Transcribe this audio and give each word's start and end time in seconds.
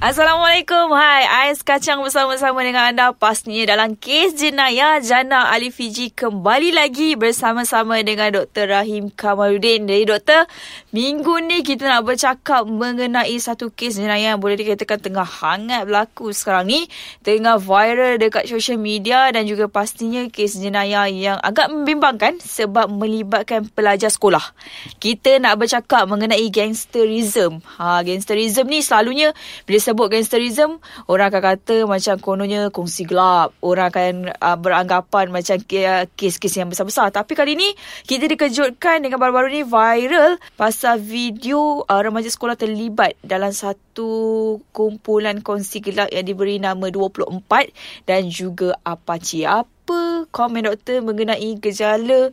Assalamualaikum. 0.00 0.96
Hai, 0.96 1.28
Ais 1.28 1.60
Kacang 1.60 2.00
bersama-sama 2.00 2.64
dengan 2.64 2.88
anda 2.88 3.12
pastinya 3.12 3.76
dalam 3.76 4.00
kes 4.00 4.32
jenayah 4.32 4.96
Jana 5.04 5.52
Ali 5.52 5.68
Fiji 5.68 6.08
kembali 6.08 6.72
lagi 6.72 7.20
bersama-sama 7.20 8.00
dengan 8.00 8.32
Dr. 8.32 8.80
Rahim 8.80 9.12
Kamaluddin. 9.12 9.84
Jadi 9.84 10.08
doktor, 10.08 10.48
minggu 10.96 11.44
ni 11.44 11.60
kita 11.60 11.84
nak 11.84 12.08
bercakap 12.08 12.64
mengenai 12.64 13.36
satu 13.44 13.68
kes 13.76 14.00
jenayah 14.00 14.32
yang 14.32 14.40
boleh 14.40 14.56
dikatakan 14.56 15.04
tengah 15.04 15.28
hangat 15.28 15.84
berlaku 15.84 16.32
sekarang 16.32 16.72
ni. 16.72 16.88
Tengah 17.20 17.60
viral 17.60 18.16
dekat 18.16 18.48
social 18.48 18.80
media 18.80 19.28
dan 19.28 19.44
juga 19.44 19.68
pastinya 19.68 20.24
kes 20.32 20.64
jenayah 20.64 21.12
yang 21.12 21.36
agak 21.44 21.68
membimbangkan 21.68 22.40
sebab 22.40 22.88
melibatkan 22.88 23.68
pelajar 23.68 24.08
sekolah. 24.08 24.56
Kita 24.96 25.36
nak 25.44 25.60
bercakap 25.60 26.08
mengenai 26.08 26.48
gangsterism. 26.48 27.60
Ha, 27.76 28.00
gangsterism 28.00 28.64
ni 28.64 28.80
selalunya 28.80 29.36
bila 29.68 29.89
sebut 29.90 30.06
gangsterism, 30.06 30.78
orang 31.10 31.34
akan 31.34 31.42
kata 31.42 31.76
macam 31.90 32.14
kononnya 32.22 32.70
kongsi 32.70 33.02
gelap. 33.10 33.50
Orang 33.58 33.90
akan 33.90 34.14
uh, 34.38 34.54
beranggapan 34.54 35.34
macam 35.34 35.58
kes-kes 36.14 36.54
yang 36.54 36.70
besar-besar. 36.70 37.10
Tapi 37.10 37.34
kali 37.34 37.58
ni, 37.58 37.74
kita 38.06 38.30
dikejutkan 38.30 39.02
dengan 39.02 39.18
baru-baru 39.18 39.50
ni 39.50 39.62
viral 39.66 40.38
pasal 40.54 41.02
video 41.02 41.82
uh, 41.90 42.00
remaja 42.00 42.30
sekolah 42.30 42.54
terlibat 42.54 43.18
dalam 43.26 43.50
satu 43.50 44.62
kumpulan 44.70 45.42
kongsi 45.42 45.82
gelap 45.82 46.08
yang 46.14 46.22
diberi 46.22 46.62
nama 46.62 46.86
24 46.86 48.06
dan 48.06 48.30
juga 48.30 48.78
Apache. 48.86 49.42
Apa 49.42 50.30
komen 50.30 50.70
doktor 50.70 51.02
mengenai 51.02 51.58
gejala 51.58 52.30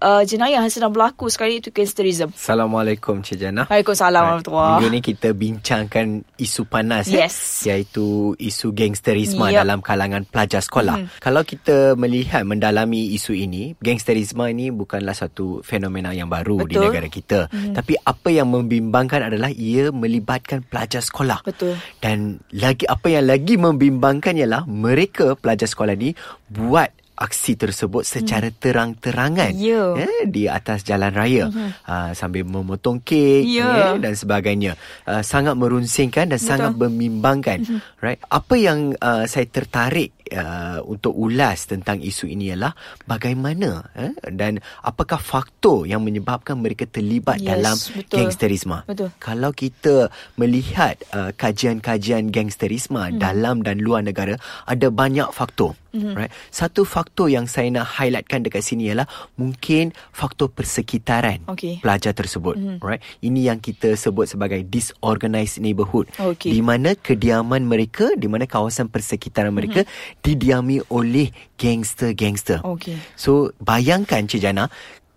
uh, 0.00 0.22
jenayah 0.24 0.60
yang 0.60 0.72
sedang 0.72 0.92
berlaku 0.92 1.28
sekarang 1.32 1.60
itu 1.60 1.72
gangsterism. 1.72 2.32
Assalamualaikum 2.32 3.24
Cik 3.24 3.36
Jana. 3.40 3.64
Waalaikumsalam 3.68 4.20
warahmatullahi. 4.22 4.70
Minggu 4.80 4.88
ni 4.92 5.00
kita 5.00 5.28
bincangkan 5.32 6.06
isu 6.36 6.62
panas 6.68 7.08
yes. 7.08 7.64
ya, 7.64 7.76
iaitu 7.76 8.36
isu 8.36 8.72
gangsterisme 8.72 9.46
yep. 9.48 9.64
dalam 9.64 9.80
kalangan 9.80 10.24
pelajar 10.28 10.60
sekolah. 10.60 10.96
Hmm. 11.00 11.08
Kalau 11.20 11.42
kita 11.44 11.96
melihat 11.96 12.44
mendalami 12.44 13.12
isu 13.16 13.32
ini, 13.36 13.76
gangsterisme 13.80 14.44
ini 14.48 14.72
bukanlah 14.72 15.16
satu 15.16 15.60
fenomena 15.64 16.12
yang 16.12 16.28
baru 16.28 16.64
Betul. 16.64 16.70
di 16.70 16.76
negara 16.80 17.08
kita. 17.08 17.40
Hmm. 17.48 17.72
Tapi 17.76 17.96
apa 18.00 18.28
yang 18.32 18.48
membimbangkan 18.52 19.32
adalah 19.32 19.52
ia 19.52 19.88
melibatkan 19.92 20.64
pelajar 20.66 21.00
sekolah. 21.00 21.44
Betul. 21.44 21.76
Dan 22.00 22.40
lagi 22.52 22.84
apa 22.88 23.06
yang 23.08 23.28
lagi 23.28 23.56
membimbangkan 23.56 24.36
ialah 24.36 24.64
mereka 24.68 25.36
pelajar 25.38 25.68
sekolah 25.68 25.94
ni 25.96 26.12
buat 26.50 27.05
aksi 27.16 27.56
tersebut 27.56 28.04
secara 28.04 28.52
hmm. 28.52 28.58
terang-terangan 28.60 29.52
yeah. 29.56 29.96
ya, 29.96 30.08
di 30.28 30.44
atas 30.46 30.84
jalan 30.84 31.10
raya 31.10 31.48
uh-huh. 31.48 31.70
uh, 31.88 32.10
sambil 32.12 32.44
memotong 32.44 33.00
kek 33.00 33.42
yeah. 33.42 33.96
ya, 33.96 34.00
dan 34.00 34.12
sebagainya 34.12 34.76
uh, 35.08 35.24
sangat 35.24 35.56
merunsingkan 35.56 36.28
dan 36.28 36.36
Betul. 36.36 36.50
sangat 36.52 36.72
membimbangkan 36.76 37.58
uh-huh. 37.64 37.80
right 38.04 38.20
apa 38.28 38.54
yang 38.60 38.92
uh, 39.00 39.24
saya 39.24 39.48
tertarik 39.48 40.16
uh, 40.32 40.82
untuk 40.86 41.14
ulas 41.14 41.70
tentang 41.70 42.02
isu 42.02 42.26
ini 42.26 42.54
ialah 42.54 42.74
bagaimana 43.06 43.86
eh, 43.94 44.14
dan 44.32 44.58
apakah 44.82 45.20
faktor 45.20 45.86
yang 45.86 46.02
menyebabkan 46.02 46.58
mereka 46.58 46.88
terlibat 46.88 47.38
yes, 47.38 47.46
dalam 47.46 47.76
betul. 47.76 48.16
gangsterisme. 48.22 48.78
Betul. 48.86 49.08
Kalau 49.22 49.50
kita 49.54 50.10
melihat 50.40 50.98
uh, 51.14 51.30
kajian-kajian 51.34 52.34
gangsterisme 52.34 52.98
hmm. 52.98 53.18
dalam 53.20 53.62
dan 53.62 53.78
luar 53.78 54.02
negara 54.02 54.34
ada 54.66 54.88
banyak 54.90 55.30
faktor. 55.30 55.78
Mm-hmm. 55.96 56.14
Right. 56.14 56.32
Satu 56.52 56.84
faktor 56.84 57.32
yang 57.32 57.48
saya 57.48 57.72
nak 57.72 57.88
highlightkan 57.96 58.44
dekat 58.44 58.60
sini 58.60 58.92
ialah 58.92 59.08
mungkin 59.40 59.96
faktor 60.12 60.52
persekitaran 60.52 61.48
okay. 61.48 61.80
pelajar 61.80 62.12
tersebut. 62.12 62.60
Mm-hmm. 62.60 62.84
Right. 62.84 63.00
Ini 63.24 63.52
yang 63.54 63.58
kita 63.64 63.96
sebut 63.96 64.28
sebagai 64.28 64.60
disorganized 64.68 65.58
neighborhood. 65.64 66.12
Okay. 66.16 66.52
Di 66.52 66.60
mana 66.60 66.92
kediaman 66.92 67.64
mereka, 67.64 68.12
di 68.14 68.28
mana 68.28 68.44
kawasan 68.44 68.92
persekitaran 68.92 69.50
mereka 69.54 69.82
mm-hmm 69.82 70.24
didiami 70.26 70.82
oleh 70.90 71.30
gangster-gangster. 71.54 72.62
Okay. 72.62 72.98
So, 73.14 73.54
bayangkan 73.62 74.26
Cik 74.26 74.42
Jana, 74.42 74.66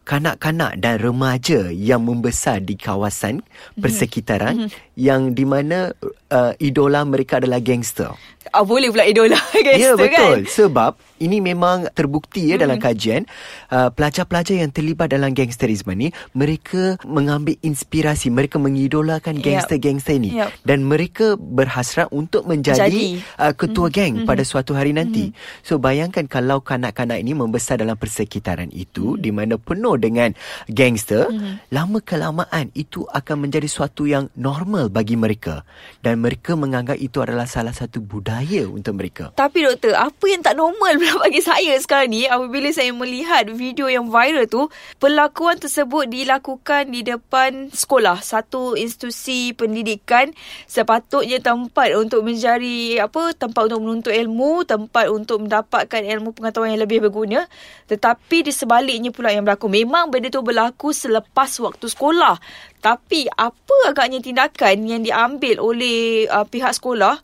kanak-kanak 0.05 0.81
dan 0.81 0.97
remaja 0.97 1.69
yang 1.69 2.05
membesar 2.05 2.61
di 2.61 2.73
kawasan 2.73 3.41
mm-hmm. 3.41 3.81
persekitaran 3.81 4.55
mm-hmm. 4.65 4.97
yang 4.97 5.33
di 5.33 5.45
mana 5.45 5.93
uh, 6.31 6.53
idola 6.61 7.03
mereka 7.05 7.41
adalah 7.41 7.59
gangster. 7.59 8.13
Ah, 8.49 8.65
boleh 8.65 8.89
pula 8.89 9.05
idola 9.05 9.37
gangster 9.65 9.77
ya, 9.77 9.93
betul. 9.93 10.09
kan? 10.09 10.29
Betul. 10.39 10.39
Sebab 10.49 10.91
ini 11.19 11.43
memang 11.43 11.91
terbukti 11.91 12.49
ya 12.49 12.55
hmm. 12.55 12.63
dalam 12.63 12.77
kajian 12.79 13.27
uh, 13.69 13.91
pelajar-pelajar 13.91 14.55
yang 14.57 14.71
terlibat 14.71 15.11
dalam 15.11 15.35
gangsterisme 15.35 15.91
ni 15.93 16.15
mereka 16.31 16.95
mengambil 17.03 17.59
inspirasi 17.61 18.31
mereka 18.31 18.57
mengidolakan 18.57 19.43
gangster-gangster 19.43 20.15
ini 20.15 20.39
yep. 20.39 20.55
dan 20.63 20.87
mereka 20.87 21.35
berhasrat 21.35 22.07
untuk 22.15 22.47
menjadi 22.47 23.19
uh, 23.37 23.53
ketua 23.53 23.91
hmm. 23.91 23.95
geng 23.95 24.15
hmm. 24.23 24.27
pada 24.27 24.43
suatu 24.47 24.73
hari 24.73 24.95
nanti. 24.95 25.29
Hmm. 25.29 25.35
So 25.61 25.77
bayangkan 25.77 26.25
kalau 26.25 26.63
kanak-kanak 26.63 27.19
ini 27.19 27.35
membesar 27.35 27.77
dalam 27.77 27.99
persekitaran 27.99 28.71
itu 28.71 29.13
hmm. 29.15 29.19
di 29.19 29.31
mana 29.35 29.55
penuh 29.59 29.99
dengan 29.99 30.31
gangster, 30.71 31.27
hmm. 31.27 31.69
lama 31.75 31.99
kelamaan 31.99 32.71
itu 32.73 33.03
akan 33.11 33.45
menjadi 33.45 33.67
suatu 33.67 34.07
yang 34.07 34.31
normal 34.39 34.87
bagi 34.87 35.19
mereka 35.19 35.67
dan 35.99 36.18
mereka 36.19 36.59
menganggap 36.59 36.99
itu 36.99 37.23
adalah 37.23 37.47
salah 37.47 37.71
satu 37.71 38.03
budaya 38.03 38.67
untuk 38.67 38.99
mereka. 38.99 39.31
Tapi 39.33 39.63
doktor, 39.63 39.95
apa 39.95 40.25
yang 40.27 40.43
tak 40.43 40.59
normal 40.59 40.99
bagi 41.23 41.39
saya 41.39 41.79
sekarang 41.79 42.11
ni 42.11 42.27
apabila 42.27 42.69
saya 42.75 42.91
melihat 42.91 43.47
video 43.55 43.87
yang 43.87 44.11
viral 44.11 44.45
tu 44.51 44.67
perlakuan 44.99 45.55
tersebut 45.55 46.11
dilakukan 46.11 46.91
di 46.91 47.07
depan 47.07 47.71
sekolah 47.71 48.19
satu 48.19 48.75
institusi 48.75 49.55
pendidikan 49.55 50.35
sepatutnya 50.67 51.39
tempat 51.39 51.95
untuk 51.95 52.27
mencari 52.27 52.99
apa 52.99 53.31
tempat 53.33 53.71
untuk 53.71 53.79
menuntut 53.81 54.13
ilmu 54.13 54.67
tempat 54.67 55.07
untuk 55.07 55.47
mendapatkan 55.47 56.01
ilmu 56.03 56.35
pengetahuan 56.35 56.75
yang 56.75 56.83
lebih 56.83 57.07
berguna 57.07 57.47
tetapi 57.87 58.45
di 58.45 58.51
sebaliknya 58.51 59.09
pula 59.13 59.31
yang 59.31 59.47
berlaku 59.47 59.71
memang 59.71 60.11
benda 60.11 60.27
tu 60.27 60.43
berlaku 60.43 60.91
selepas 60.91 61.49
waktu 61.63 61.85
sekolah 61.87 62.37
tapi 62.79 63.27
apa 63.35 63.77
agaknya 63.91 64.23
tindakan 64.23 64.87
yang 64.87 65.01
diambil 65.03 65.59
oleh 65.59 66.27
uh, 66.31 66.47
pihak 66.47 66.71
sekolah 66.71 67.19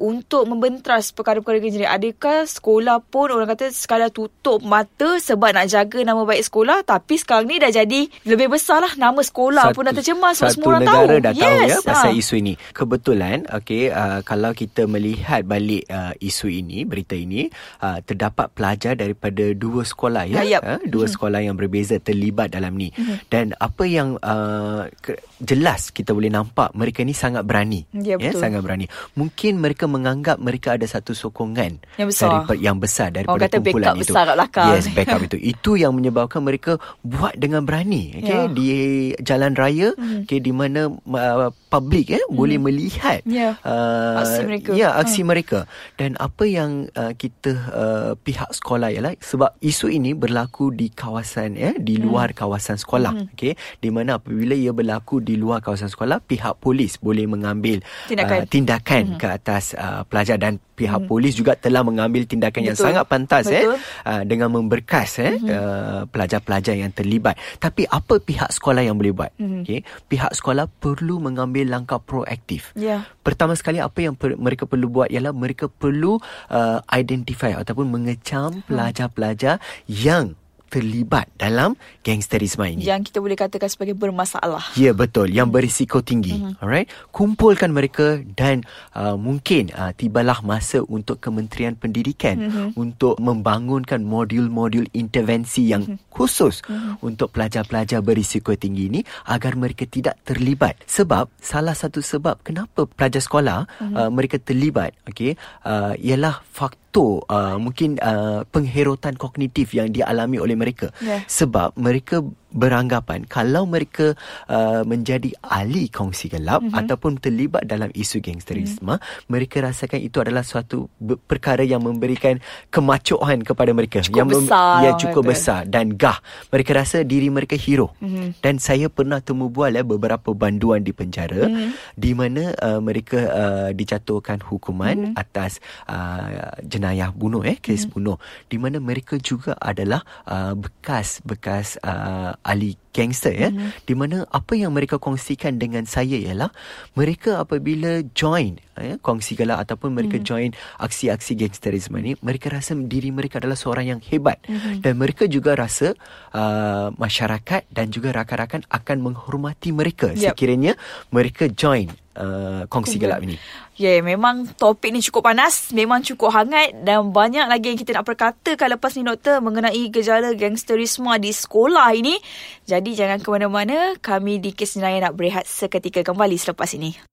untuk 0.00 0.48
membentras 0.48 1.12
perkara-perkara 1.12 1.62
jenis 1.62 1.88
Adakah 1.88 2.48
sekolah 2.48 2.98
pun 3.04 3.28
orang 3.32 3.52
kata 3.52 3.68
sekadar 3.72 4.08
tutup 4.08 4.64
mata 4.64 5.20
sebab 5.20 5.52
nak 5.52 5.68
jaga 5.68 6.00
nama 6.02 6.22
baik 6.24 6.44
sekolah 6.46 6.84
tapi 6.86 7.20
sekarang 7.20 7.48
ni 7.48 7.60
dah 7.60 7.68
jadi 7.68 8.08
lebih 8.24 8.52
besar 8.52 8.82
lah 8.82 8.94
nama 8.96 9.20
sekolah 9.20 9.70
satu, 9.70 9.76
pun 9.76 9.82
dah 9.88 9.94
tercemar 9.94 10.32
sebab 10.34 10.50
semua 10.52 10.68
orang 10.76 10.82
tahu. 10.82 10.92
Satu 10.92 11.00
negara 11.02 11.14
dah 11.20 11.32
yes, 11.32 11.42
tahu 11.42 11.56
ya 11.62 11.78
pasal 11.84 12.12
ha. 12.12 12.18
isu 12.18 12.34
ini. 12.38 12.52
Kebetulan 12.72 13.38
okay, 13.48 13.82
uh, 13.92 14.20
kalau 14.24 14.50
kita 14.52 14.82
melihat 14.88 15.40
balik 15.46 15.84
uh, 15.88 16.12
isu 16.18 16.48
ini, 16.50 16.84
berita 16.88 17.14
ini 17.14 17.46
uh, 17.82 17.98
terdapat 18.02 18.50
pelajar 18.52 18.98
daripada 18.98 19.54
dua 19.54 19.82
sekolah 19.86 20.24
ya. 20.26 20.42
Uh, 20.42 20.46
yep. 20.46 20.62
uh, 20.62 20.80
dua 20.86 21.06
hmm. 21.06 21.12
sekolah 21.14 21.40
yang 21.44 21.54
berbeza 21.54 21.96
terlibat 22.02 22.52
dalam 22.52 22.74
ni. 22.74 22.90
Hmm. 22.94 23.18
Dan 23.30 23.54
apa 23.58 23.84
yang 23.86 24.18
uh, 24.18 24.88
ke, 25.00 25.18
jelas 25.42 25.94
kita 25.94 26.12
boleh 26.12 26.30
nampak 26.32 26.74
mereka 26.74 27.02
ni 27.06 27.14
sangat 27.14 27.46
berani. 27.46 27.86
Ya, 27.94 28.18
ya 28.18 28.32
sangat 28.34 28.60
berani. 28.62 28.86
Mungkin 29.14 29.62
mereka 29.62 29.81
mereka 29.82 29.98
menganggap 29.98 30.36
mereka 30.38 30.68
ada 30.78 30.86
satu 30.86 31.10
sokongan 31.10 31.82
yang 31.98 32.06
besar 32.06 32.30
daripada 32.30 32.58
yang 32.62 32.78
besar 32.78 33.08
daripada 33.10 33.50
kata 33.50 33.58
kumpulan 33.58 33.94
itu. 33.98 34.02
besar 34.06 34.22
kat 34.22 34.36
belakang. 34.38 34.70
Yes, 34.70 34.84
backup 34.94 35.20
itu. 35.26 35.36
Itu 35.42 35.70
yang 35.74 35.92
menyebabkan 35.98 36.38
mereka 36.38 36.78
buat 37.02 37.34
dengan 37.34 37.66
berani, 37.66 38.14
okay, 38.22 38.30
yeah. 38.30 38.46
di 38.46 38.70
jalan 39.18 39.58
raya, 39.58 39.90
mm. 39.98 40.22
okay, 40.22 40.38
di 40.38 40.52
mana 40.54 40.86
uh, 40.86 41.50
public 41.66 42.14
eh 42.14 42.22
mm. 42.22 42.30
boleh 42.30 42.58
melihat 42.62 43.26
yeah. 43.26 43.58
uh, 43.66 44.22
aksi 44.22 44.40
mereka. 44.46 44.70
Ya, 44.78 44.94
aksi 44.94 45.20
uh. 45.22 45.26
mereka. 45.26 45.58
Dan 45.98 46.14
apa 46.22 46.44
yang 46.46 46.86
uh, 46.94 47.10
kita 47.18 47.52
uh, 47.74 48.12
pihak 48.22 48.54
sekolah 48.54 48.94
ialah 48.94 49.18
sebab 49.18 49.58
isu 49.58 49.90
ini 49.90 50.14
berlaku 50.14 50.70
di 50.70 50.94
kawasan 50.94 51.58
eh 51.58 51.74
di 51.74 51.98
hmm. 51.98 52.04
luar 52.06 52.30
mm. 52.30 52.38
kawasan 52.38 52.78
sekolah, 52.78 53.12
mm. 53.18 53.34
okay, 53.34 53.58
di 53.82 53.90
mana 53.90 54.22
apabila 54.22 54.54
ia 54.54 54.70
berlaku 54.70 55.18
di 55.18 55.34
luar 55.34 55.58
kawasan 55.58 55.90
sekolah, 55.90 56.22
pihak 56.22 56.62
polis 56.62 57.02
boleh 57.02 57.26
mengambil 57.26 57.82
tindakan, 58.06 58.38
uh, 58.38 58.46
tindakan 58.46 59.04
mm. 59.16 59.18
ke 59.18 59.26
atas 59.26 59.71
uh, 59.76 60.02
pelajar 60.06 60.36
dan 60.38 60.58
pihak 60.72 61.04
hmm. 61.04 61.08
polis 61.08 61.36
juga 61.36 61.52
telah 61.54 61.84
mengambil 61.86 62.26
tindakan 62.26 62.62
Betul. 62.62 62.68
yang 62.68 62.78
sangat 62.78 63.04
pantas 63.06 63.44
eh 63.52 63.64
uh, 63.68 64.22
dengan 64.26 64.50
memberkas 64.50 65.22
eh 65.22 65.34
hmm. 65.38 65.48
uh, 65.48 66.02
pelajar-pelajar 66.08 66.74
yang 66.74 66.90
terlibat. 66.90 67.38
Tapi 67.60 67.86
apa 67.86 68.18
pihak 68.18 68.50
sekolah 68.50 68.82
yang 68.82 68.98
boleh 68.98 69.14
buat? 69.14 69.30
Hmm. 69.38 69.62
Okey, 69.62 69.86
pihak 70.10 70.32
sekolah 70.34 70.66
perlu 70.68 71.22
mengambil 71.22 71.70
langkah 71.70 72.02
proaktif. 72.02 72.74
Yeah. 72.74 73.06
Pertama 73.22 73.54
sekali 73.54 73.78
apa 73.78 73.98
yang 74.02 74.18
per- 74.18 74.36
mereka 74.38 74.66
perlu 74.66 74.90
buat 74.90 75.08
ialah 75.08 75.32
mereka 75.32 75.70
perlu 75.70 76.18
uh, 76.50 76.78
identify 76.90 77.54
ataupun 77.54 77.88
mengecam 77.88 78.60
hmm. 78.60 78.66
pelajar-pelajar 78.66 79.62
yang 79.86 80.34
terlibat 80.72 81.28
dalam 81.36 81.76
gangsterisme 82.00 82.64
ini. 82.64 82.88
Yang 82.88 83.12
kita 83.12 83.20
boleh 83.20 83.36
katakan 83.36 83.68
sebagai 83.68 83.92
bermasalah. 83.92 84.72
Ya 84.72 84.96
betul, 84.96 85.28
yang 85.28 85.52
berisiko 85.52 86.00
tinggi. 86.00 86.40
Mm-hmm. 86.40 86.64
Alright, 86.64 86.88
kumpulkan 87.12 87.68
mereka 87.76 88.24
dan 88.24 88.64
uh, 88.96 89.20
mungkin 89.20 89.68
uh, 89.76 89.92
tibalah 89.92 90.40
masa 90.40 90.80
untuk 90.88 91.20
Kementerian 91.20 91.76
Pendidikan 91.76 92.40
mm-hmm. 92.40 92.68
untuk 92.80 93.20
membangunkan 93.20 94.00
modul-modul 94.00 94.88
intervensi 94.96 95.68
yang 95.68 95.84
mm-hmm. 95.84 96.08
khusus 96.08 96.64
mm-hmm. 96.64 97.04
untuk 97.04 97.28
pelajar-pelajar 97.36 98.00
berisiko 98.00 98.56
tinggi 98.56 98.88
ini 98.88 99.00
agar 99.28 99.60
mereka 99.60 99.84
tidak 99.84 100.16
terlibat. 100.24 100.80
Sebab 100.88 101.28
salah 101.36 101.76
satu 101.76 102.00
sebab 102.00 102.40
kenapa 102.40 102.88
pelajar 102.88 103.20
sekolah 103.20 103.68
mm-hmm. 103.68 103.94
uh, 103.94 104.10
mereka 104.10 104.40
terlibat, 104.40 104.96
okay, 105.04 105.36
uh, 105.68 105.92
ialah 106.00 106.40
faktor 106.48 106.81
faktor 106.92 107.24
uh, 107.32 107.56
mungkin 107.56 107.96
uh, 108.04 108.44
pengherotan 108.52 109.16
kognitif 109.16 109.72
yang 109.72 109.88
dialami 109.88 110.36
oleh 110.36 110.52
mereka 110.52 110.92
yeah. 111.00 111.24
sebab 111.24 111.72
mereka 111.80 112.20
beranggapan 112.52 113.24
kalau 113.26 113.64
mereka 113.64 114.12
uh, 114.46 114.84
menjadi 114.84 115.32
ahli 115.40 115.88
kongsi 115.88 116.28
gelap 116.28 116.60
mm-hmm. 116.60 116.78
ataupun 116.78 117.18
terlibat 117.18 117.64
dalam 117.64 117.88
isu 117.96 118.20
gangsterisme 118.20 118.96
mm-hmm. 118.96 119.28
mereka 119.32 119.64
rasakan 119.64 120.00
itu 120.00 120.20
adalah 120.20 120.44
suatu 120.44 120.92
perkara 121.26 121.64
yang 121.64 121.82
memberikan 121.82 122.38
kemacuan 122.68 123.40
kepada 123.40 123.72
mereka 123.72 124.04
cukup 124.04 124.16
yang 124.16 124.28
besar 124.28 124.76
ya 124.84 124.90
cukup 125.00 125.24
itu. 125.26 125.30
besar 125.32 125.60
dan 125.66 125.96
gah 125.96 126.20
mereka 126.52 126.70
rasa 126.76 127.02
diri 127.02 127.32
mereka 127.32 127.56
hero 127.56 127.96
mm-hmm. 127.98 128.44
dan 128.44 128.60
saya 128.60 128.92
pernah 128.92 129.18
temu 129.24 129.48
bual 129.48 129.72
ya 129.72 129.82
beberapa 129.82 130.36
banduan 130.36 130.84
di 130.84 130.92
penjara 130.92 131.48
mm-hmm. 131.48 131.70
di 131.96 132.12
mana 132.12 132.52
uh, 132.60 132.80
mereka 132.84 133.18
uh, 133.32 133.70
dijatuhkan 133.72 134.44
hukuman 134.44 135.10
mm-hmm. 135.10 135.20
atas 135.20 135.58
uh, 135.88 136.52
jenayah 136.62 137.08
bunuh 137.10 137.40
eh 137.42 137.56
kes 137.56 137.88
mm-hmm. 137.88 137.92
bunuh 137.96 138.16
di 138.52 138.56
mana 138.60 138.76
mereka 138.78 139.16
juga 139.16 139.56
adalah 139.56 140.04
uh, 140.28 140.52
bekas 140.52 141.24
bekas 141.24 141.80
uh, 141.80 142.36
ahli 142.42 142.74
gangster 142.92 143.32
ya 143.32 143.48
mm-hmm. 143.48 143.88
di 143.88 143.94
mana 143.96 144.28
apa 144.28 144.52
yang 144.52 144.74
mereka 144.76 145.00
kongsikan 145.00 145.56
dengan 145.56 145.88
saya 145.88 146.18
ialah 146.18 146.52
mereka 146.92 147.40
apabila 147.40 148.04
join 148.12 148.60
ya 148.76 149.00
kongsi 149.00 149.38
galak 149.38 149.64
ataupun 149.64 149.96
mereka 149.96 150.20
mm-hmm. 150.20 150.28
join 150.28 150.50
aksi-aksi 150.82 151.32
gangsterisme 151.38 151.96
ni 152.02 152.12
mereka 152.20 152.52
rasa 152.52 152.76
diri 152.76 153.08
mereka 153.08 153.40
adalah 153.40 153.56
seorang 153.56 153.96
yang 153.96 154.00
hebat 154.04 154.42
mm-hmm. 154.44 154.84
dan 154.84 154.92
mereka 155.00 155.24
juga 155.24 155.56
rasa 155.56 155.96
uh, 156.36 156.92
masyarakat 157.00 157.64
dan 157.72 157.88
juga 157.88 158.12
rakan-rakan 158.12 158.68
akan 158.68 158.98
menghormati 159.00 159.72
mereka 159.72 160.12
yep. 160.12 160.36
sekiranya 160.36 160.76
mereka 161.08 161.48
join 161.48 161.88
uh, 162.16 162.62
kongsi 162.68 162.96
gelap 163.00 163.22
ini. 163.24 163.36
Ya, 163.76 163.96
yeah, 163.96 163.98
memang 164.04 164.52
topik 164.56 164.92
ni 164.92 165.00
cukup 165.00 165.32
panas, 165.32 165.72
memang 165.72 166.04
cukup 166.04 166.32
hangat 166.32 166.76
dan 166.84 167.08
banyak 167.08 167.48
lagi 167.48 167.72
yang 167.72 167.78
kita 167.80 167.96
nak 167.96 168.04
perkatakan 168.04 168.68
lepas 168.76 168.92
ni 168.96 169.02
doktor 169.04 169.40
mengenai 169.40 169.88
gejala 169.88 170.36
gangsterisme 170.36 171.08
di 171.16 171.32
sekolah 171.32 171.88
ini. 171.96 172.20
Jadi 172.68 172.92
jangan 172.92 173.20
ke 173.20 173.28
mana-mana, 173.32 173.96
kami 174.00 174.40
di 174.40 174.52
Kes 174.52 174.76
Jenayah 174.76 175.08
nak 175.08 175.16
berehat 175.16 175.48
seketika 175.48 176.04
kembali 176.04 176.36
selepas 176.36 176.68
ini. 176.76 177.11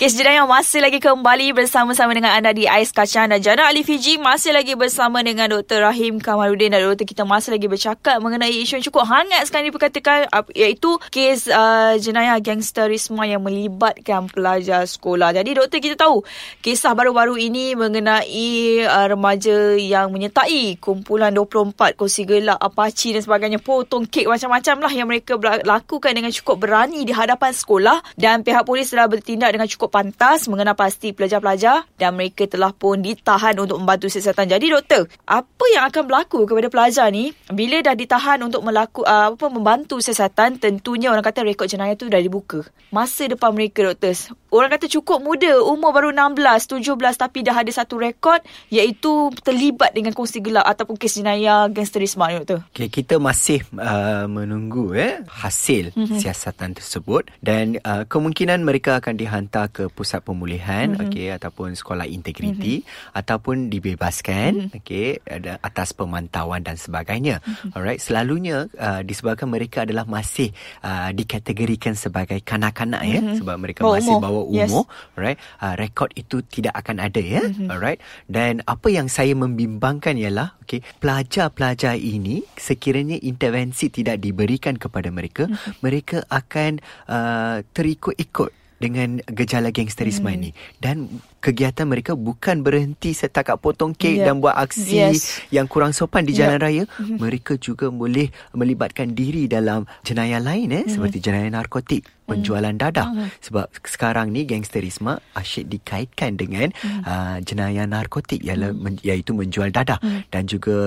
Kes 0.00 0.16
Jenayah 0.16 0.48
masih 0.48 0.80
lagi 0.80 0.96
kembali 0.96 1.52
bersama-sama 1.52 2.16
dengan 2.16 2.32
anda 2.32 2.56
di 2.56 2.64
Ais 2.64 2.88
Kacang 2.88 3.28
dan 3.28 3.44
Jana 3.44 3.68
Ali 3.68 3.84
Fiji 3.84 4.16
masih 4.16 4.56
lagi 4.56 4.72
bersama 4.72 5.20
dengan 5.20 5.44
Dr. 5.52 5.84
Rahim 5.84 6.16
Kamaluddin 6.16 6.72
dan 6.72 6.80
Dr. 6.80 7.04
kita 7.04 7.28
masih 7.28 7.52
lagi 7.52 7.68
bercakap 7.68 8.16
mengenai 8.16 8.48
isu 8.64 8.80
yang 8.80 8.84
cukup 8.88 9.04
hangat 9.04 9.44
sekarang 9.44 9.68
diperkatakan 9.68 10.32
iaitu 10.56 10.96
kes 11.12 11.52
uh, 11.52 12.00
jenayah 12.00 12.40
gangsterisme 12.40 13.20
yang 13.28 13.44
melibatkan 13.44 14.24
pelajar 14.32 14.88
sekolah. 14.88 15.36
Jadi 15.36 15.60
Doktor 15.60 15.84
kita 15.84 16.00
tahu 16.00 16.24
kisah 16.64 16.96
baru-baru 16.96 17.36
ini 17.36 17.76
mengenai 17.76 18.80
uh, 18.88 19.04
remaja 19.04 19.76
yang 19.76 20.16
menyertai 20.16 20.80
kumpulan 20.80 21.28
24 21.28 21.76
kursi 22.00 22.24
gelap 22.24 22.56
Apache 22.56 23.12
dan 23.12 23.20
sebagainya 23.20 23.60
potong 23.60 24.08
kek 24.08 24.24
macam-macam 24.24 24.80
lah 24.80 24.92
yang 24.96 25.12
mereka 25.12 25.36
lakukan 25.60 26.16
dengan 26.16 26.32
cukup 26.32 26.56
berani 26.56 27.04
di 27.04 27.12
hadapan 27.12 27.52
sekolah 27.52 28.00
dan 28.16 28.40
pihak 28.40 28.64
polis 28.64 28.96
telah 28.96 29.04
bertindak 29.04 29.52
dengan 29.52 29.68
cukup 29.68 29.89
pantas 29.90 30.46
mengenal 30.46 30.78
pasti 30.78 31.10
pelajar-pelajar 31.10 31.84
dan 31.98 32.14
mereka 32.14 32.46
telah 32.46 32.70
pun 32.70 33.02
ditahan 33.02 33.58
untuk 33.58 33.82
membantu 33.82 34.06
siasatan. 34.06 34.46
Jadi 34.46 34.70
doktor, 34.70 35.10
apa 35.26 35.64
yang 35.74 35.84
akan 35.90 36.02
berlaku 36.06 36.46
kepada 36.46 36.70
pelajar 36.70 37.10
ni 37.10 37.34
bila 37.50 37.82
dah 37.82 37.98
ditahan 37.98 38.38
untuk 38.40 38.62
melaku, 38.62 39.02
uh, 39.02 39.34
apa 39.34 39.46
membantu 39.50 39.98
siasatan 39.98 40.62
tentunya 40.62 41.10
orang 41.10 41.26
kata 41.26 41.42
rekod 41.42 41.66
jenayah 41.66 41.98
tu 41.98 42.06
dah 42.06 42.22
dibuka. 42.22 42.62
Masa 42.94 43.26
depan 43.26 43.50
mereka 43.50 43.82
doktor. 43.82 44.14
Orang 44.50 44.74
kata 44.74 44.90
cukup 44.90 45.22
muda, 45.22 45.62
umur 45.62 45.94
baru 45.94 46.10
16, 46.10 46.82
17 46.82 46.90
tapi 47.14 47.46
dah 47.46 47.54
ada 47.54 47.70
satu 47.70 48.02
rekod 48.02 48.42
iaitu 48.66 49.30
terlibat 49.46 49.94
dengan 49.94 50.10
kongsi 50.10 50.42
gelap 50.42 50.66
ataupun 50.66 50.98
kes 50.98 51.22
jenayah 51.22 51.70
gangsterisme 51.70 52.26
ni 52.26 52.42
doktor. 52.42 52.66
Okay, 52.74 52.90
kita 52.90 53.22
masih 53.22 53.62
uh, 53.78 54.26
menunggu 54.26 54.90
eh 54.98 55.22
hasil 55.30 55.94
mm-hmm. 55.94 56.18
siasatan 56.18 56.74
tersebut 56.74 57.30
dan 57.38 57.78
uh, 57.86 58.02
kemungkinan 58.10 58.66
mereka 58.66 58.98
akan 58.98 59.14
dihantar 59.14 59.70
ke 59.70 59.86
pusat 59.86 60.26
pemulihan 60.26 60.92
mm-hmm. 60.94 61.06
okey 61.06 61.28
ataupun 61.30 61.78
sekolah 61.78 62.10
integriti 62.10 62.82
mm-hmm. 62.82 63.18
ataupun 63.18 63.70
dibebaskan 63.70 64.50
mm-hmm. 64.66 64.78
okey 64.82 65.22
atas 65.62 65.94
pemantauan 65.94 66.66
dan 66.66 66.74
sebagainya 66.74 67.38
mm-hmm. 67.38 67.76
alright 67.78 68.02
selalunya 68.02 68.66
uh, 68.76 69.00
disebabkan 69.06 69.46
mereka 69.46 69.86
adalah 69.86 70.04
masih 70.08 70.50
uh, 70.82 71.14
dikategorikan 71.14 71.94
sebagai 71.94 72.42
kanak-kanak 72.42 73.02
ya 73.06 73.20
mm-hmm. 73.22 73.38
sebab 73.38 73.56
mereka 73.56 73.80
oh, 73.86 73.94
masih 73.94 74.16
umur. 74.18 74.24
bawa 74.24 74.39
umur 74.46 74.86
yes. 74.86 75.16
alright 75.16 75.38
uh, 75.60 75.74
rekod 75.76 76.10
itu 76.16 76.44
tidak 76.46 76.76
akan 76.78 77.02
ada 77.02 77.20
ya 77.20 77.42
mm-hmm. 77.44 77.68
alright 77.68 78.00
dan 78.30 78.64
apa 78.64 78.88
yang 78.92 79.08
saya 79.10 79.32
membimbangkan 79.36 80.16
ialah 80.16 80.56
okey 80.64 80.80
pelajar-pelajar 81.02 81.96
ini 81.96 82.44
sekiranya 82.56 83.16
intervensi 83.20 83.92
tidak 83.92 84.20
diberikan 84.22 84.76
kepada 84.76 85.08
mereka 85.12 85.48
mm-hmm. 85.48 85.80
mereka 85.84 86.24
akan 86.28 86.80
uh, 87.10 87.64
terikut-ikut 87.74 88.60
dengan 88.80 89.20
gejala 89.28 89.68
gangsterisme 89.70 90.24
hmm. 90.24 90.38
ini 90.40 90.50
dan 90.80 91.20
kegiatan 91.40 91.88
mereka 91.88 92.12
bukan 92.12 92.60
berhenti 92.60 93.16
setakat 93.16 93.56
potong 93.58 93.96
kek 93.96 94.20
yeah. 94.20 94.28
dan 94.28 94.44
buat 94.44 94.54
aksi 94.54 94.92
yes. 94.92 95.40
yang 95.48 95.64
kurang 95.64 95.96
sopan 95.96 96.28
di 96.28 96.36
jalan 96.36 96.60
yeah. 96.60 96.64
raya 96.64 96.84
mm-hmm. 96.84 97.16
mereka 97.24 97.56
juga 97.56 97.88
boleh 97.88 98.28
melibatkan 98.52 99.16
diri 99.16 99.48
dalam 99.48 99.88
jenayah 100.04 100.38
lain 100.38 100.68
eh 100.70 100.84
mm-hmm. 100.84 100.92
seperti 100.92 101.18
jenayah 101.18 101.50
narkotik 101.50 102.04
penjualan 102.30 102.74
dadah 102.76 103.08
mm-hmm. 103.10 103.28
sebab 103.42 103.66
sekarang 103.82 104.30
ni 104.30 104.46
gangsterisme 104.46 105.18
asyik 105.34 105.66
dikaitkan 105.66 106.38
dengan 106.38 106.70
mm-hmm. 106.70 107.02
uh, 107.02 107.38
jenayah 107.42 107.90
narkotik 107.90 108.38
iaitu, 108.46 108.70
mm-hmm. 108.70 109.02
iaitu 109.02 109.30
menjual 109.34 109.74
dadah 109.74 109.98
mm-hmm. 109.98 110.30
dan 110.30 110.42
juga 110.46 110.78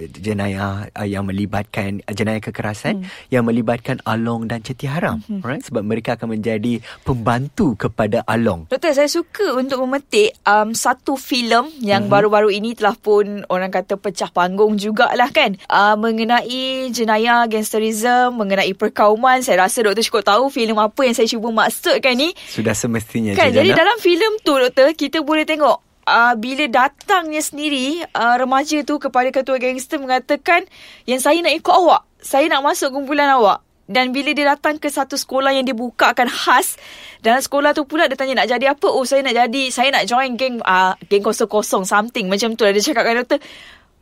jenayah 0.00 0.88
uh, 0.96 1.04
yang 1.04 1.28
melibatkan 1.28 2.00
uh, 2.08 2.14
jenayah 2.16 2.40
kekerasan 2.40 3.04
mm-hmm. 3.04 3.28
yang 3.28 3.44
melibatkan 3.44 4.00
along 4.08 4.48
dan 4.48 4.64
ceti 4.64 4.88
haram 4.88 5.20
mm-hmm. 5.20 5.44
right 5.44 5.60
sebab 5.60 5.84
mereka 5.84 6.16
akan 6.16 6.40
menjadi 6.40 6.80
pembantu 7.04 7.76
kepada 7.76 8.24
along 8.24 8.64
doktor 8.72 8.96
saya 8.96 9.10
suka 9.10 9.52
untuk 9.60 9.79
memetik 9.84 10.32
um, 10.48 10.72
satu 10.72 11.20
filem 11.20 11.68
yang 11.84 12.08
mm-hmm. 12.08 12.14
baru-baru 12.14 12.56
ini 12.56 12.72
telah 12.72 12.96
pun 12.96 13.44
orang 13.52 13.68
kata 13.68 14.00
pecah 14.00 14.32
panggung 14.32 14.80
jugalah 14.80 15.28
kan 15.28 15.60
uh, 15.68 15.92
mengenai 16.00 16.88
jenayah 16.88 17.44
gangsterism 17.50 18.32
mengenai 18.38 18.72
perkauman 18.72 19.44
saya 19.44 19.68
rasa 19.68 19.84
doktor 19.84 20.06
cukup 20.06 20.24
tahu 20.24 20.44
filem 20.48 20.70
filem 20.70 20.78
apa 20.86 21.00
yang 21.02 21.14
saya 21.18 21.26
cuba 21.26 21.48
maksudkan 21.50 22.14
ni. 22.14 22.30
Sudah 22.46 22.78
semestinya. 22.78 23.34
Kan, 23.34 23.50
jadi 23.50 23.74
dalam 23.74 23.98
filem 23.98 24.38
tu 24.46 24.54
doktor, 24.54 24.94
kita 24.94 25.18
boleh 25.26 25.42
tengok 25.42 25.82
uh, 26.06 26.34
bila 26.38 26.70
datangnya 26.70 27.42
sendiri 27.42 28.06
uh, 28.14 28.38
remaja 28.38 28.86
tu 28.86 29.02
kepada 29.02 29.34
ketua 29.34 29.58
gangster 29.58 29.98
mengatakan 29.98 30.62
yang 31.10 31.18
saya 31.18 31.42
nak 31.42 31.58
ikut 31.58 31.74
awak. 31.74 32.06
Saya 32.22 32.46
nak 32.46 32.62
masuk 32.62 32.94
kumpulan 32.94 33.34
awak. 33.34 33.64
Dan 33.90 34.14
bila 34.14 34.30
dia 34.30 34.46
datang 34.54 34.78
ke 34.78 34.86
satu 34.86 35.18
sekolah 35.18 35.50
yang 35.50 35.66
dibukakan 35.66 36.30
khas 36.30 36.78
dalam 37.26 37.42
sekolah 37.42 37.74
tu 37.74 37.82
pula 37.90 38.06
dia 38.06 38.14
tanya 38.14 38.38
nak 38.38 38.48
jadi 38.48 38.70
apa? 38.70 38.86
Oh 38.86 39.02
saya 39.02 39.26
nak 39.26 39.34
jadi 39.34 39.62
saya 39.74 39.90
nak 39.90 40.06
join 40.06 40.38
geng 40.38 40.62
uh, 40.62 40.94
geng 41.10 41.26
kosong-kosong 41.26 41.82
something 41.82 42.30
macam 42.30 42.54
tu 42.54 42.62
lah 42.62 42.70
dia 42.70 42.86
cakap 42.86 43.02
kan 43.02 43.18
doktor 43.18 43.42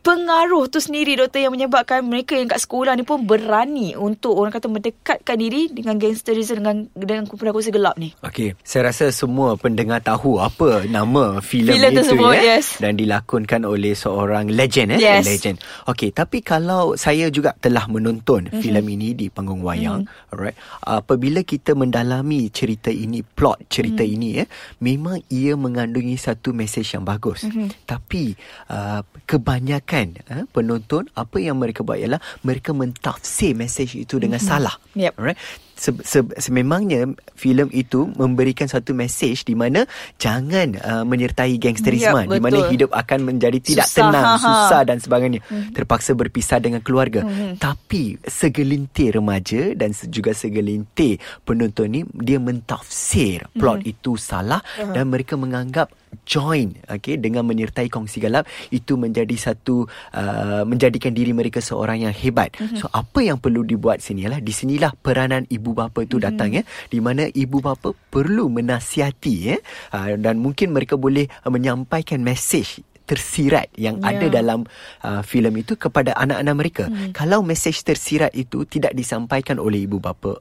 pengaruh 0.09 0.73
tu 0.73 0.81
sendiri 0.81 1.21
doktor 1.21 1.45
yang 1.45 1.53
menyebabkan 1.53 2.01
mereka 2.01 2.33
yang 2.33 2.49
kat 2.49 2.65
sekolah 2.65 2.97
ni 2.97 3.05
pun 3.05 3.29
berani 3.29 3.93
untuk 3.93 4.41
orang 4.41 4.57
kata 4.57 4.65
mendekatkan 4.65 5.37
diri 5.37 5.69
dengan 5.69 6.01
gangsterism 6.01 6.65
dengan 6.65 6.89
dengan 6.97 7.29
kumpulan 7.29 7.53
kursi 7.53 7.69
gelap 7.69 8.01
ni. 8.01 8.17
Okey, 8.25 8.57
saya 8.65 8.89
rasa 8.89 9.13
semua 9.13 9.61
pendengar 9.61 10.01
tahu 10.01 10.41
apa 10.41 10.89
nama 10.89 11.45
filem 11.45 11.77
itu 11.77 12.01
tersebut, 12.01 12.33
ya 12.41 12.57
yes. 12.57 12.81
dan 12.81 12.97
dilakonkan 12.97 13.69
oleh 13.69 13.93
seorang 13.93 14.49
legend 14.49 14.97
eh, 14.97 15.21
yes. 15.21 15.29
legend. 15.29 15.61
Okey, 15.85 16.17
tapi 16.17 16.41
kalau 16.41 16.97
saya 16.97 17.29
juga 17.29 17.53
telah 17.61 17.85
menonton 17.85 18.49
mm-hmm. 18.49 18.65
filem 18.65 18.87
ini 18.89 19.13
di 19.13 19.29
panggung 19.29 19.61
wayang, 19.61 20.09
mm-hmm. 20.09 20.33
alright. 20.33 20.57
Apabila 20.89 21.45
kita 21.45 21.77
mendalami 21.77 22.49
cerita 22.49 22.89
ini, 22.89 23.21
plot 23.21 23.69
cerita 23.69 24.01
mm-hmm. 24.01 24.17
ini 24.17 24.29
eh, 24.41 24.49
memang 24.81 25.21
ia 25.29 25.53
mengandungi 25.53 26.17
satu 26.17 26.57
mesej 26.57 26.97
yang 26.97 27.05
bagus. 27.05 27.45
Mm-hmm. 27.45 27.85
Tapi 27.85 28.33
uh, 28.73 29.05
kebanyakan 29.29 29.98
kebanyakan 29.99 30.25
uh, 30.31 30.45
penonton 30.55 31.05
apa 31.15 31.37
yang 31.43 31.59
mereka 31.59 31.83
buat 31.83 31.99
ialah 31.99 32.23
mereka 32.47 32.71
mentafsir 32.71 33.55
mesej 33.59 34.07
itu 34.07 34.19
dengan 34.23 34.39
mm-hmm. 34.39 34.51
salah. 34.51 34.75
Yep. 34.95 35.15
Alright. 35.19 35.39
Se- 35.79 36.03
se- 36.03 36.35
sememangnya 36.37 37.07
filem 37.33 37.71
itu 37.71 38.11
memberikan 38.13 38.67
satu 38.67 38.91
mesej 38.93 39.41
di 39.41 39.55
mana 39.55 39.87
jangan 40.17 40.75
uh, 40.77 41.05
menyertai 41.05 41.55
gangsterisme 41.57 42.11
Ya, 42.19 42.27
di 42.27 42.41
mana 42.41 42.67
hidup 42.67 42.91
akan 42.91 43.21
menjadi 43.25 43.59
tidak 43.59 43.87
Susah, 43.87 44.03
tenang, 44.03 44.25
ha, 44.25 44.35
ha. 44.35 44.43
susah 44.43 44.81
dan 44.83 44.99
sebagainya. 44.99 45.41
Terpaksa 45.71 46.13
berpisah 46.13 46.59
dengan 46.59 46.81
keluarga. 46.81 47.23
Hmm. 47.23 47.55
Tapi 47.55 48.19
segelintir 48.25 49.15
remaja 49.15 49.71
dan 49.73 49.93
se- 49.93 50.09
juga 50.09 50.33
segelintir 50.33 51.17
penonton 51.43 51.87
ni 51.87 52.01
dia 52.13 52.39
mentafsir 52.39 53.47
plot 53.53 53.79
Hmm. 53.79 53.93
itu 53.93 54.17
salah 54.17 54.59
dan 54.75 55.07
mereka 55.07 55.37
menganggap 55.37 55.93
join 56.25 56.73
okey 56.89 57.21
dengan 57.21 57.45
menyertai 57.45 57.87
kongsi 57.87 58.17
gelap 58.19 58.49
itu 58.71 58.97
menjadi 58.97 59.37
satu 59.37 59.85
uh, 60.11 60.65
menjadikan 60.65 61.13
diri 61.13 61.31
mereka 61.31 61.61
seorang 61.61 62.01
yang 62.01 62.15
hebat. 62.15 62.57
Hmm. 62.57 62.73
So 62.75 62.89
apa 62.89 63.21
yang 63.21 63.37
perlu 63.37 63.61
dibuat 63.61 64.01
sini 64.01 64.25
ialah 64.25 64.41
di 64.41 64.51
sinilah 64.51 64.97
peranan 64.97 65.45
ibu 65.47 65.68
bapa 65.73 66.05
itu 66.05 66.21
datang 66.21 66.53
ya 66.53 66.63
di 66.89 66.99
mana 67.01 67.27
ibu 67.33 67.59
bapa 67.65 67.97
perlu 68.13 68.53
menasihati 68.53 69.35
ya 69.53 69.57
uh, 69.97 70.15
dan 70.21 70.39
mungkin 70.41 70.73
mereka 70.77 70.95
boleh 71.01 71.27
menyampaikan 71.49 72.21
mesej 72.23 72.85
tersirat 73.09 73.73
yang 73.73 74.05
Ya. 74.05 74.15
ada 74.21 74.27
dalam 74.29 74.69
uh, 75.01 75.25
filem 75.25 75.65
itu 75.65 75.81
kepada 75.81 76.13
anak-anak 76.21 76.55
mereka. 76.55 76.85
Hmm. 76.93 77.17
Kalau 77.17 77.41
mesej 77.41 77.81
tersirat 77.81 78.37
itu 78.37 78.69
tidak 78.69 78.93
disampaikan 78.93 79.57
oleh 79.57 79.89
ibu 79.89 79.97
bapa 79.97 80.37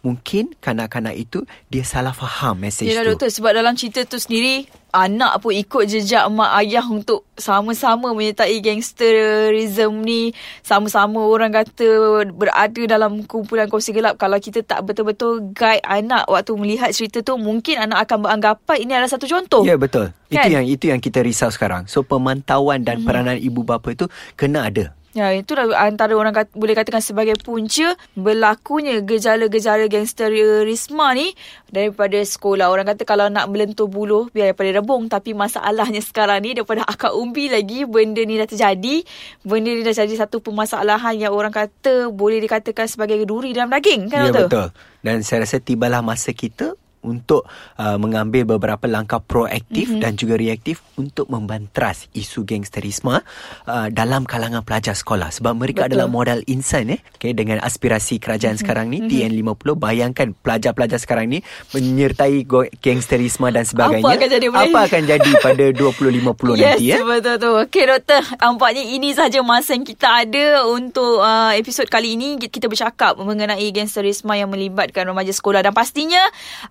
mungkin 0.00 0.52
kanak-kanak 0.58 1.14
itu 1.14 1.44
dia 1.68 1.82
salah 1.82 2.12
faham 2.12 2.56
mesej 2.56 2.88
Yelah 2.88 3.04
tu. 3.04 3.14
doktor 3.14 3.28
Sebab 3.28 3.52
dalam 3.52 3.74
cerita 3.74 4.02
tu 4.04 4.16
sendiri 4.16 4.64
Anak 4.90 5.38
pun 5.38 5.54
ikut 5.54 5.86
jejak 5.86 6.26
mak 6.28 6.50
ayah 6.58 6.82
Untuk 6.82 7.22
sama-sama 7.38 8.10
menyertai 8.10 8.58
gangsterism 8.58 10.02
ni 10.02 10.34
Sama-sama 10.60 11.22
orang 11.22 11.54
kata 11.54 11.88
Berada 12.30 12.82
dalam 12.88 13.22
kumpulan 13.22 13.70
kongsi 13.70 13.92
gelap 13.92 14.18
Kalau 14.18 14.36
kita 14.36 14.60
tak 14.60 14.82
betul-betul 14.82 15.54
guide 15.54 15.84
anak 15.84 16.26
Waktu 16.26 16.58
melihat 16.58 16.90
cerita 16.90 17.22
tu 17.22 17.38
Mungkin 17.38 17.78
anak 17.80 18.08
akan 18.08 18.18
beranggapan 18.26 18.76
Ini 18.82 18.92
adalah 18.98 19.10
satu 19.10 19.26
contoh 19.26 19.62
Ya 19.62 19.78
betul. 19.78 20.10
Itu 20.26 20.38
Kan? 20.38 20.50
yang 20.50 20.66
itu 20.66 20.86
yang 20.86 20.98
kita 20.98 21.26
risau 21.26 21.50
sekarang. 21.50 21.90
So 21.90 22.06
pemantauan 22.06 22.86
dan 22.86 23.02
peranan 23.02 23.34
ibu 23.34 23.66
bapa 23.66 23.90
itu 23.90 24.06
kena 24.34 24.70
ada. 24.70 24.94
Ya, 25.10 25.34
itu 25.34 25.58
antara 25.74 26.14
orang 26.14 26.30
kat, 26.30 26.54
boleh 26.54 26.78
katakan 26.78 27.02
sebagai 27.02 27.34
punca 27.42 27.98
berlakunya 28.14 29.02
gejala-gejala 29.02 29.90
gangsterisme 29.90 31.02
ni 31.18 31.34
daripada 31.66 32.14
sekolah. 32.22 32.70
Orang 32.70 32.86
kata 32.86 33.02
kalau 33.02 33.26
nak 33.26 33.50
melentur 33.50 33.90
buluh 33.90 34.30
biar 34.30 34.54
daripada 34.54 34.78
rebung. 34.78 35.10
Tapi 35.10 35.34
masalahnya 35.34 35.98
sekarang 35.98 36.46
ni 36.46 36.54
daripada 36.54 36.86
akar 36.86 37.10
umbi 37.18 37.50
lagi 37.50 37.82
benda 37.90 38.22
ni 38.22 38.38
dah 38.38 38.46
terjadi. 38.46 39.02
Benda 39.42 39.70
ni 39.74 39.82
dah 39.82 39.94
jadi 39.98 40.14
satu 40.14 40.38
permasalahan 40.38 41.18
yang 41.18 41.34
orang 41.34 41.50
kata 41.50 42.14
boleh 42.14 42.38
dikatakan 42.38 42.86
sebagai 42.86 43.18
duri 43.26 43.50
dalam 43.50 43.74
daging. 43.74 44.14
Kan 44.14 44.30
ya 44.30 44.46
betul. 44.46 44.70
Dan 45.02 45.26
saya 45.26 45.42
rasa 45.42 45.58
tibalah 45.58 46.06
masa 46.06 46.30
kita 46.30 46.78
untuk 47.00 47.48
uh, 47.80 47.96
mengambil 47.96 48.44
beberapa 48.56 48.84
langkah 48.84 49.20
proaktif 49.20 49.88
mm-hmm. 49.88 50.02
dan 50.04 50.12
juga 50.16 50.34
reaktif 50.36 50.84
untuk 51.00 51.32
membantras 51.32 52.08
isu 52.12 52.44
gangsterisme 52.44 53.20
uh, 53.20 53.88
dalam 53.88 54.28
kalangan 54.28 54.60
pelajar 54.60 54.92
sekolah 54.92 55.32
sebab 55.32 55.56
mereka 55.56 55.88
Betul. 55.88 55.96
adalah 55.96 56.06
modal 56.12 56.40
insan 56.44 56.92
eh 56.92 57.00
okay, 57.00 57.32
dengan 57.32 57.60
aspirasi 57.64 58.20
kerajaan 58.20 58.60
mm-hmm. 58.60 58.64
sekarang 58.68 58.86
ni 58.92 58.98
mm-hmm. 59.00 59.56
TN50 59.56 59.68
bayangkan 59.80 60.28
pelajar-pelajar 60.36 60.98
sekarang 61.00 61.32
ni 61.32 61.38
menyertai 61.72 62.44
go- 62.44 62.68
gangsterisme 62.84 63.48
dan 63.48 63.64
sebagainya 63.64 64.04
Apa 64.04 64.16
akan 64.20 64.28
jadi 64.28 64.46
apa 64.50 64.80
akan 64.90 65.02
jadi 65.08 65.30
pada 65.40 65.64
2050 65.80 66.60
yes, 66.60 66.76
nanti 66.76 66.84
ya 66.92 66.98
betul 67.00 67.36
tu. 67.40 67.50
Okey 67.64 67.84
doktor, 67.88 68.22
nampaknya 68.36 68.84
ini 68.84 69.08
sahaja 69.16 69.40
masa 69.40 69.72
yang 69.72 69.86
kita 69.86 70.26
ada 70.26 70.68
untuk 70.68 71.22
uh, 71.22 71.52
episod 71.56 71.88
kali 71.88 72.18
ini 72.18 72.36
kita 72.36 72.68
bercakap 72.68 73.16
mengenai 73.16 73.64
gangsterisme 73.72 74.30
yang 74.36 74.52
melibatkan 74.52 75.08
remaja 75.08 75.32
sekolah 75.32 75.64
dan 75.64 75.72
pastinya 75.72 76.20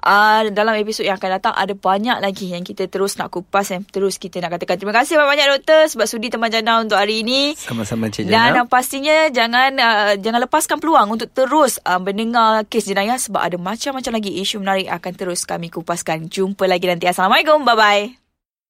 uh, 0.03 0.18
dalam 0.51 0.75
episod 0.77 1.03
yang 1.03 1.17
akan 1.17 1.39
datang 1.39 1.53
ada 1.55 1.73
banyak 1.73 2.17
lagi 2.19 2.51
yang 2.51 2.63
kita 2.63 2.87
terus 2.87 3.15
nak 3.17 3.33
kupas 3.33 3.71
dan 3.71 3.85
terus 3.87 4.21
kita 4.21 4.39
nak 4.39 4.57
katakan 4.57 4.77
terima 4.79 4.95
kasih 4.95 5.17
banyak-banyak 5.17 5.47
doktor 5.59 5.81
sebab 5.91 6.05
sudi 6.05 6.27
teman 6.29 6.49
jana 6.49 6.81
untuk 6.81 6.99
hari 6.99 7.21
ini. 7.25 7.53
sama-sama 7.57 8.07
Cik 8.11 8.27
Dan 8.27 8.33
Jana 8.33 8.61
uh, 8.63 8.67
pastinya 8.67 9.27
jangan 9.29 9.71
uh, 9.77 10.13
jangan 10.19 10.39
lepaskan 10.45 10.77
peluang 10.77 11.07
untuk 11.13 11.29
terus 11.31 11.77
uh, 11.83 11.99
mendengar 11.99 12.63
kes 12.67 12.87
jenayah 12.87 13.17
sebab 13.17 13.41
ada 13.41 13.57
macam-macam 13.59 14.11
lagi 14.19 14.31
isu 14.41 14.61
menarik 14.61 14.87
akan 14.89 15.11
terus 15.15 15.43
kami 15.43 15.67
kupaskan. 15.69 16.27
Jumpa 16.27 16.65
lagi 16.65 16.85
nanti. 16.87 17.05
Assalamualaikum. 17.09 17.65
Bye-bye. 17.65 18.28